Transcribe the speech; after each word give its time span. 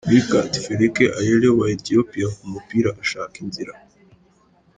Mirkat 0.09 0.51
Feleke 0.63 1.05
Ayele 1.19 1.49
wa 1.57 1.65
Ethiopia 1.75 2.27
ku 2.37 2.43
mupira 2.53 2.89
ashaka 3.03 3.35
inzira 3.43 3.73